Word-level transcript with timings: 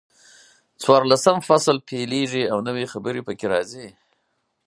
څلورلسم 0.81 1.37
فصل 1.47 1.77
پیلېږي 1.89 2.43
او 2.53 2.57
نوي 2.67 2.85
خبرې 2.93 3.21
پکې 3.27 3.45
راځي. 3.53 3.87